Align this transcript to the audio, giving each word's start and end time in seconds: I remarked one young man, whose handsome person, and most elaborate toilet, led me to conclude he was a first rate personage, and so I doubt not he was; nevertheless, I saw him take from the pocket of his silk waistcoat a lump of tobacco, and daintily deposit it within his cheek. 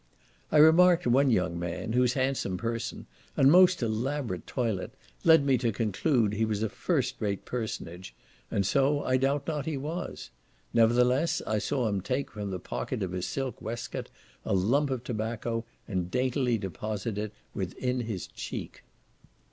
I 0.51 0.57
remarked 0.57 1.05
one 1.05 1.29
young 1.29 1.59
man, 1.59 1.93
whose 1.93 2.13
handsome 2.15 2.57
person, 2.57 3.05
and 3.37 3.51
most 3.51 3.83
elaborate 3.83 4.47
toilet, 4.47 4.95
led 5.23 5.45
me 5.45 5.59
to 5.59 5.71
conclude 5.71 6.33
he 6.33 6.43
was 6.43 6.63
a 6.63 6.69
first 6.69 7.17
rate 7.21 7.45
personage, 7.45 8.15
and 8.49 8.65
so 8.65 9.03
I 9.03 9.17
doubt 9.17 9.45
not 9.45 9.67
he 9.67 9.77
was; 9.77 10.31
nevertheless, 10.73 11.39
I 11.45 11.59
saw 11.59 11.87
him 11.87 12.01
take 12.01 12.31
from 12.31 12.49
the 12.49 12.59
pocket 12.59 13.03
of 13.03 13.11
his 13.11 13.27
silk 13.27 13.61
waistcoat 13.61 14.09
a 14.43 14.55
lump 14.55 14.89
of 14.89 15.03
tobacco, 15.03 15.65
and 15.87 16.09
daintily 16.09 16.57
deposit 16.57 17.19
it 17.19 17.31
within 17.53 17.99
his 17.99 18.25
cheek. 18.25 18.83